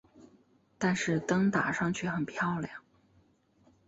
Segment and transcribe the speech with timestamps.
[0.79, 2.73] 但是灯打上去很漂亮